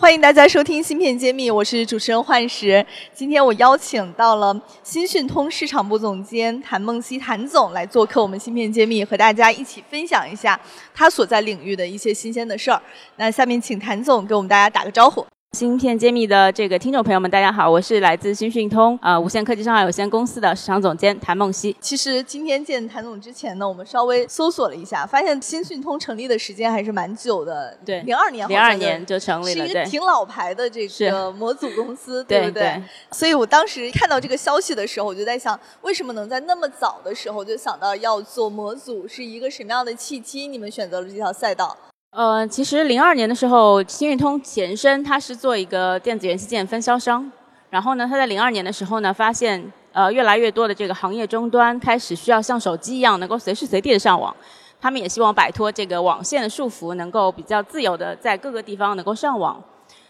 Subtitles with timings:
[0.00, 2.84] 欢迎大家收听《芯片揭秘》，我是主持人幻石。
[3.12, 10.58] 今天我邀请到了新讯通市场部总监谭梦溪谭总来做客我们《芯片揭秘》，和大家一起分享一下
[10.94, 12.80] 他所在领域的一些新鲜的事儿。
[13.16, 15.26] 那下面请谭总给我们大家打个招呼。
[15.58, 21.76] 芯片揭秘的这个听众朋友们，大家好，我是来自新讯通呃无线科技上海有限公司的市场总监谭梦溪。
[21.80, 32.80] 其实今天见谭总之前呢，我们稍微搜索了一下，发现新讯通成立的时间还是蛮久的，对，零二年，零二年就成立了，是一个挺老牌的这个模组公司，对不对？
[33.10, 40.46] 所以我当时看到这个消息的时候，我就在想，为什么能在那么早的时候就想到要做模组，是一个什么样的契机？
[40.46, 41.76] 你们选择了这条赛道？
[42.10, 47.30] 呃，其实零二年的时候，新运通前身它是做一个电子元器件分销商，
[47.70, 54.34] 然后呢，它在零二年的时候呢，发现呃越来越多的这个行业终端开始需要像手机一样能够随时随地的上网，
[54.80, 59.62] 他们也希望摆脱这个网线的束缚，能够比较自由的在各个地方能够上网。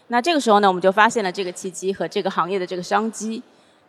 [0.07, 3.43] 那这个时候呢，我们就发现了这个契机和这个行业的这个商机，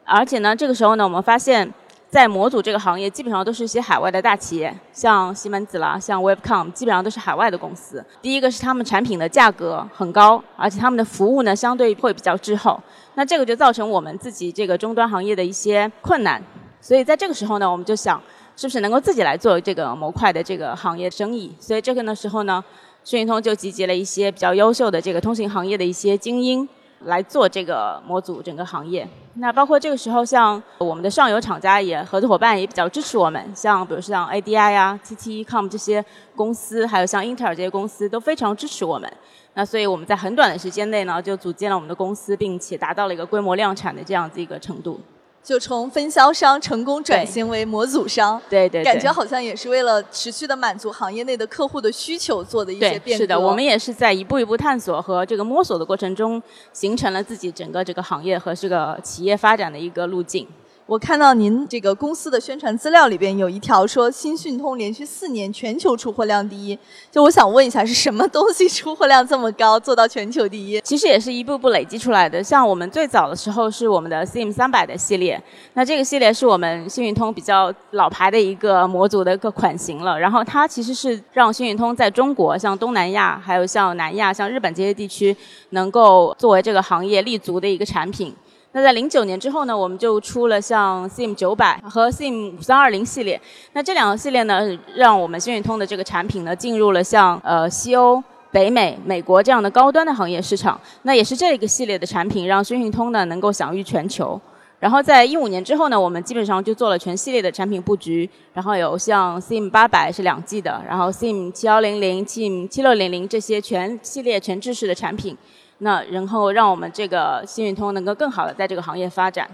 [0.05, 1.73] 而且呢，这个时候呢，我们发现。
[2.13, 8.05] 在模组这个行业，基本上都是一些海外的大企业，像西门子啦，像 Webcom，基本上都是海外的公司。
[8.21, 12.79] 第一个是他们产品的价格很高，而且他们的服务呢相对会比较滞后。
[13.15, 16.43] 那这个就造成我们自己这个终端行业的一些困难。
[16.83, 18.21] 所以在这个时候呢，我们就想，
[18.57, 21.51] 是不是能够自己来做这个模块的这个行业生意？
[21.59, 22.63] 所以这个呢时候呢，
[23.05, 26.69] 讯通就集结了一些比较优秀的这个通信行业的一些精英。
[27.05, 36.05] 来做这个模组整个行业，那包括这个时候，像我们的上游厂家也合作伙伴也比较支持我们，像比如像 ADI 呀、TTCom 这些
[36.36, 39.12] 公司，还有像英特尔这些公司都非常支持我们。
[39.55, 44.98] 那所以我们在很短的时间内呢，就组建了我们的公司，并且达到了一个规模量产的这样子一个程度。
[45.45, 53.23] 就从分销商成功转型为模组商，对对，感觉好像也是为了持续的满足行业内的客户的需求做的一些变革。
[53.25, 56.41] 是的，我们也是在一步一步探索和这个摸索的过程中，
[56.73, 60.47] 形成了自己整个这个行业和这个企业发展的一个路径。
[60.85, 66.77] 我看到您这个公司的宣传资料里边有一条说，新讯通连续四年全球出货量第一。
[67.11, 70.81] 就我想问一下，是什么东西出货量这么高，做到全球第一？
[70.81, 72.42] 其实也是一步步累积出来的。
[72.42, 75.41] 像我们最早的时候是我们的 CM 三百的系列，
[75.75, 80.19] 那这个系列是我们新运通比较老牌的一个模组的一个款型了。
[80.19, 85.35] 然后它其实是让新运通在中国、像东南亚、还有像南亚、像日本这些地区，
[85.71, 88.35] 能够作为这个行业立足的一个产品。
[88.75, 93.39] 那在零九年之后呢，我们就出了像 SIM 九百和 SIM 五三二零系列。
[93.75, 100.81] 那这两个系列呢，让我们新运通的这个产品呢，进入了像呃西欧、北美、美国这样的高端的行业市场。
[101.03, 104.41] 那也是这个系列的产品，让新运通呢能够享誉全球。
[104.81, 108.29] 然后在一五年之后呢，我们基本上就做了全系列的产品布局。
[108.55, 115.37] 然后有像 SIM 八百是两 G 的，然后 SIM 七幺零零、SIM 七六零零这些全系列全制式的产品。
[115.85, 119.48] 那然后让我们这个新运通能够更好的在这个行业发展。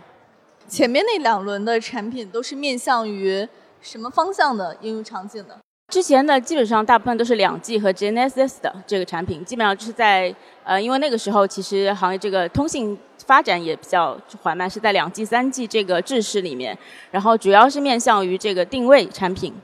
[0.69, 3.49] 前面那两轮的产品都是面向于
[3.81, 5.57] 什么方向的应用场景的？
[5.91, 10.35] 之前呢，基本上大部分都是两 G 和 GNSS 的这个产品，基本上就是在
[10.65, 16.77] 呃，因为那个时候其实行业这个通信发展也比较缓慢，是在两 G、三 G 这个制式里面，
[17.11, 19.55] 然后主要是面向于这个定位产品。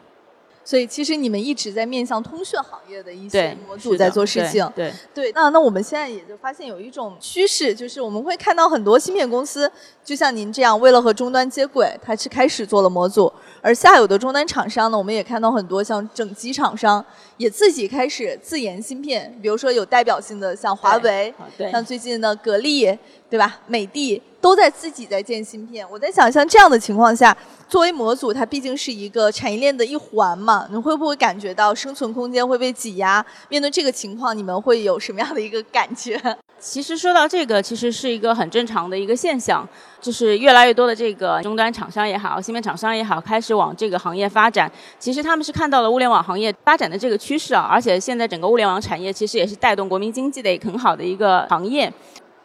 [0.65, 5.33] 所以其实你们一直在面向通讯行业的一些模组在做事情，对对。
[5.33, 9.71] 那那我们现在也就发现有一种趋势，就是我们会看到很多芯片公司，
[10.03, 13.31] 就像您这样，为了和终端接轨，它是开始做了模组。
[13.65, 17.03] 而下游的终端厂商呢，我们也看到很多像整机厂商
[17.39, 21.33] 也自己开始自研芯片，比如说有代表性的像华为，
[21.73, 22.85] 像最近的格力，
[23.31, 23.61] 对吧？
[23.67, 24.21] 美的。
[24.39, 27.35] 都在自己在建芯片，我在想，像这样的情况下，
[27.67, 33.25] 作为模组，它毕竟是一个产业链的一环嘛，你会不会感觉到生存空间会被挤压？
[33.49, 36.21] 面对这个情况，你们会有什么样的一个感觉？
[36.64, 39.69] 其实说到这个，其实是一个很正常的一个现象，
[40.00, 44.70] 就是越来越多的这个终端厂商也好，芯片厂商也好，开始往这个行业发展。
[44.99, 51.93] 其实他们是看到了物联网行业发展的这个趋势啊，而且现在整个物联网产业其实也是带动国民经济的一个很好的一个行业。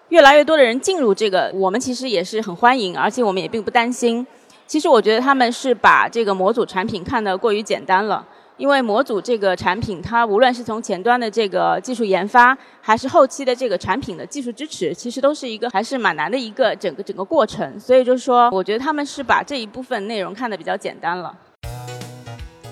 [0.10, 4.27] 越来越多的人进入这个，我们其实也是很欢迎，而且我们也并不担心。
[4.68, 8.24] 其实我觉得他们是把这个模组产品看得过于简单了，
[8.60, 17.80] 因为模组这个产品，它无论是从前端的这个技术研发，还是后期的这个产品的技术支持，其实都是一个还是蛮难的一个整个整个过程。
[17.80, 21.34] 所以就是说，我觉得他们是把这一部分内容看得比较简单了。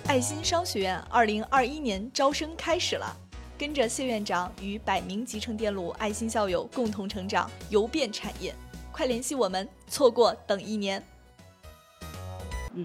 [0.07, 3.15] 爱心商学院二零二一年招生开始了，
[3.57, 8.53] 跟着谢院长与百名集成电路爱心校友共同成长，游遍产业。
[8.91, 11.01] 快联系我们，错过等一年。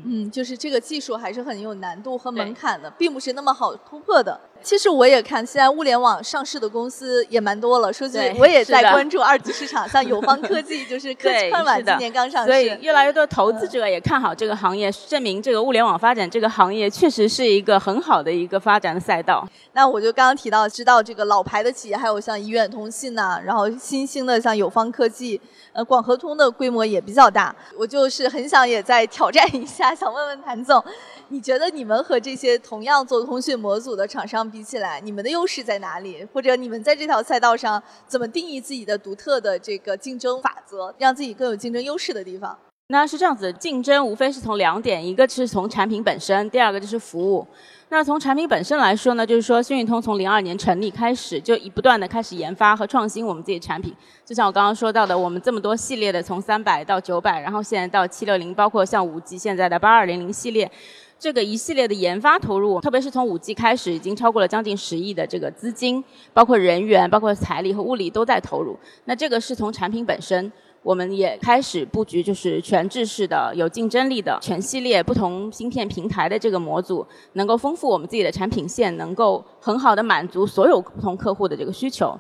[0.05, 4.41] 嗯，就是这个技术还是很有难度和门槛的，并不是那么好突破的。
[4.63, 7.93] 其实我也看，现在物联网上市的公司也蛮多了。
[7.93, 19.47] 说句，我也在关注二级市场，像友方科技，就是科技 快晚今年刚上市，所以越来越多投资者也看好这个行业，证明这个物联网发展这个行业确实是一个很好的一个发展的赛道。
[19.73, 25.41] 那我就刚刚提到，知道这个老牌的企业，还有像怡远通信呐，然后新兴的像友方科技，
[25.73, 27.55] 呃，广和通的规模也比较大。
[27.77, 30.83] 我就是很想也在挑战一下，想问问谭总。
[31.29, 36.23] 你觉得你们和这些同样做通讯模组的厂商比起来，你们的优势在哪里？
[36.31, 42.59] 或者你们在这条赛道上怎么定义自己的独特的这个竞争法则，让自己更有竞争优势的地方？
[42.89, 47.47] 那是这样子，竞争无非是从两点，一个是从产品本身，第二个就是服务。
[47.89, 53.95] 那从产品本身来说呢，就是说讯运通从零二年成立开始，就一不断的开始研发和创新我们自己产品。
[54.25, 60.71] 就像我刚刚说到的，我们这么多系列的，从三百到九百，然后现在到七六零，包括像五 G 现在的八二零零系列。
[61.19, 66.03] 这个一系列的研发投入，特别是从五 G 开始，已经超过了将近十亿的这个资金，
[66.33, 68.77] 包括人员、包括财力和物力都在投入。
[69.05, 70.51] 那这个是从产品本身，
[70.83, 82.19] 我们也开始布局，就是全制式的、有竞争力的全系列不同芯片平台的这个模组，能够丰富我们自己的产品线，能够很好的满足所有不同客户的这个需求。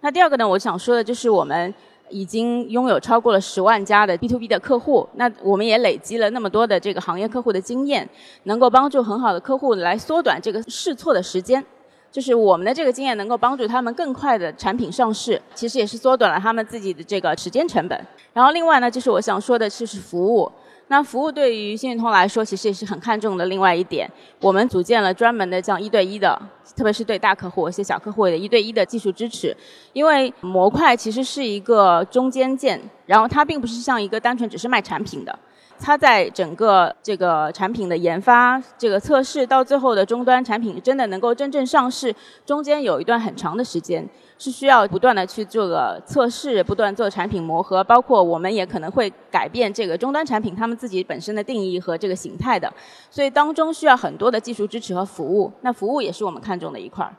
[0.00, 1.74] 那第二个呢，我想说的就是我们。
[2.10, 8.06] 已经拥有超过了十万家的 B to B 的客户，那我们也累积了那么多的这个行业客户的经验，
[8.42, 11.64] 能够帮助很好的客户来缩短这个试错的时间。
[12.14, 18.06] 就是我们的这个经验能够帮助他们更快的产品上市，其实也是缩短了他们自己的这个时间成本。
[18.32, 20.48] 然后另外呢，就是我想说的就是服务。
[20.86, 23.44] 那服务对于新运通来说，其实也是很看重的。
[23.46, 24.08] 另外一点，
[24.38, 26.40] 我们组建了专门的这样一对一的，
[26.76, 29.56] 特别是对大客户、一些小客户的一对一的技术支持。
[29.92, 35.36] 因为模块其实是一个中间件，然后它并不是像一个单纯只是卖产品的，
[35.78, 42.14] 它在整个这个产品的研发、这个测试到最后的终端产品真的能够真正上市，
[42.46, 44.08] 中间有一段很长的时间。
[44.36, 52.70] 是需要不断的去做个测试，不断做产品磨合，包括我们也可能会改变这个终端产品他们自己本身的定义和这个形态的，
[53.08, 57.14] 所以当中需要很多的技术支持和服务，那服务也是我们看重的一块儿。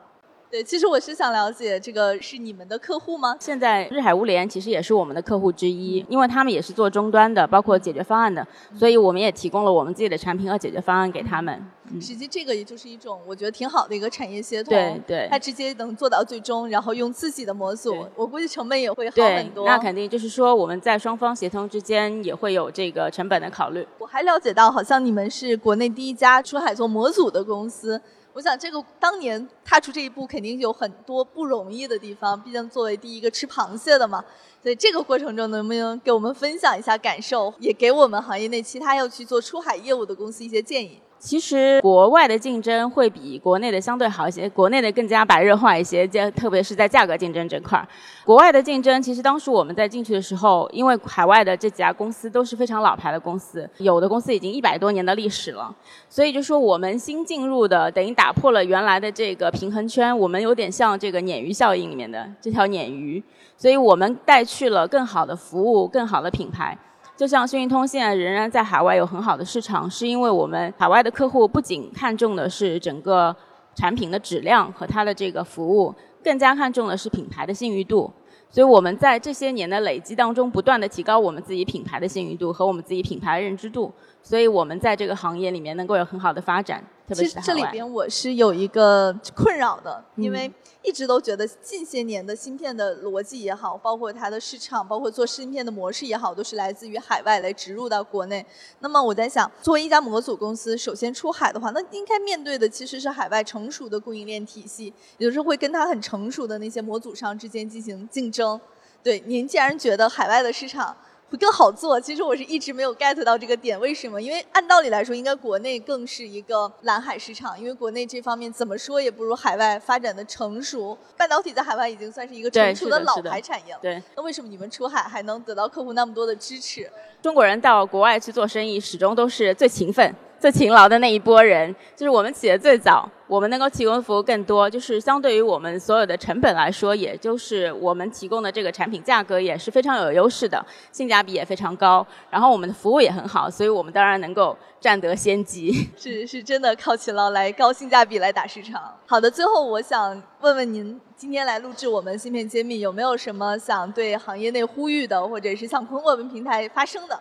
[0.56, 3.36] 对，其实我是想了解，这个是你们的客户吗？
[3.38, 11.62] 现在日海物联其实也是我们的客户之一，因为他们也是做终端的，包括解决方案的，所以我们也提供了我们自己的产品和解决方案给他们。
[12.00, 19.66] 实际这个也就是一种我觉得挺好的一个产业协同，对对，它直接能做到最终，然后用自己的模组，我估计成本也会好很多。
[19.66, 23.86] 那肯定就是说我们在双方协同之间也会有这个成本的考虑。
[23.98, 28.00] 我还了解到，好像你们是国内第一家出海做模组的公司。
[28.36, 32.38] 我想，这个当年踏出这一步，肯定有很多不容易的地方。
[32.38, 34.22] 毕竟作为第一个吃螃蟹的嘛，
[34.66, 40.98] 在这个过程中能不能给我们分享一下感受，也给我们行业内其他要去做出海业务的公司一些建议？
[41.20, 47.86] 其实国外的竞争会比国内的相对好一些，国内的更加白热化一些，就特别是在价格竞争这块儿。
[48.24, 55.74] 国外的竞争，其实当时我们在进去的时候，因为海外的这几家公司都是非常老牌的公司，有的公司已经一百多年的历史了，
[56.08, 63.22] 所以就说我们新进入的，等于打破了原来的这个平衡圈，我们有点像这个鲶鱼效应里面的这条鲶鱼，
[63.56, 66.74] 所以我们带去去了更好的服务，更好的品牌。
[67.14, 73.36] 就像讯运通现在仍然在海外有很好的市场，是因为我们海外的客户不仅看重的是整个
[73.74, 75.94] 产品的质量和它的这个服务，
[76.24, 78.10] 更加看重的是品牌的信誉度。
[78.48, 83.92] 所以我们在这些年的累积当中，不断的提高我们自己品牌的信誉度和我们自己品牌认知度。
[84.22, 98.44] 所以我们在这个行业里面能够有很好的发展，特别是这里边我是有一个困扰的，因为一直都觉得近些年的芯片的逻辑也好，包括它的市场，包括做芯片的模式也好，都是来自于海外来植入到国内。
[98.80, 108.60] 那么我在想，作为一家模组公司，首先出海的话，那应该面对的其实是海外成熟的供应链体系，也就是会跟它很成熟的那些模组商之间进行竞争。
[109.02, 110.96] 对，您既然觉得海外的市场，会
[111.36, 111.98] 更好做。
[111.98, 114.20] 其实我是一直没有 get 到这个点，为什么？
[114.20, 120.96] 因为按道理来说，应该国内更是一个蓝海市场，因为国内这方面怎么说也不如海外发展的成熟。
[121.16, 123.78] 半导体在海外已经算是一个成熟的老牌产业了。
[123.80, 124.02] 对。
[124.14, 126.90] 那为什么你们出海还能得到客户那么多的支持？
[127.22, 145.72] 中国人到国外去做生意，始终都是最勤奋、最勤劳的那一波人，就是我们起的最早，我们能够提供服务更多，就是相对于我们所有的成本来说，也就是我们提供的这个产品价格也是非常有优势的，性价比也非常高，然后我们的服务也很好，所以我们当然能够占得先机。
[145.96, 148.94] 是是真的靠勤劳来高性价比来打市场。
[149.06, 157.18] 好的，最后我想问问您，今天来录制我们芯片揭秘，有没有什么想对行业内呼吁的，或者是向通过我们平台发声的？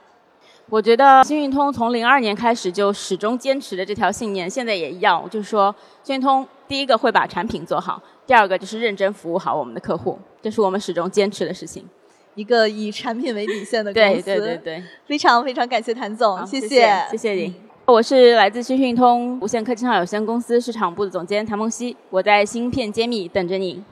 [0.69, 11.87] 我觉得新运通从零二年开始就始终坚持的这条信念，现在也一样，就是说新运通第一个会把产品做好，第二个就是认真服务好我们的客户，这是我们始终坚持的事情。
[12.33, 17.53] 一个以产品为底线的公司，对对对对，非常非常感谢谭总，谢谢谢谢你。
[17.85, 23.83] 我是来自新运通无线科技创有限公司市场部的总监谭梦溪，我在芯片揭秘等着你。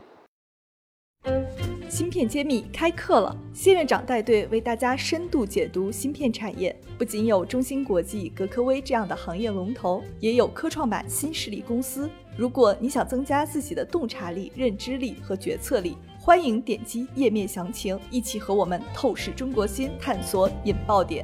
[1.93, 6.75] 芯片揭秘开课了，谢院长带队为大家深度解读芯片产业。
[6.97, 12.09] 不仅有中芯国际、格科微这样的行业龙头，也有科创板新势力公司。
[12.35, 21.23] 如果你想增加自己的洞察力、认知力和决策力，欢迎点击页面详情，一起和我们透视中国芯，探索引爆点。